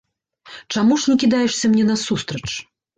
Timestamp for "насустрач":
1.95-2.47